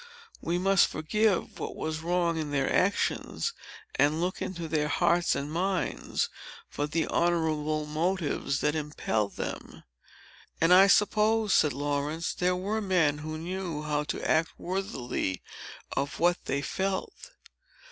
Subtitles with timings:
[0.41, 3.53] We must forgive what was wrong in their actions,
[3.99, 6.27] and look into their hearts and minds
[6.67, 9.83] for the honorable motives that impelled them."
[10.59, 15.43] "And I suppose," said Laurence, "there were men who knew how to act worthily
[15.95, 17.33] of what they felt."